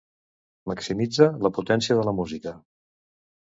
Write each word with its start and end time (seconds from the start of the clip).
Maximitza 0.71 1.29
la 1.49 1.53
potència 1.59 2.01
de 2.03 2.09
la 2.11 2.17
música. 2.23 2.59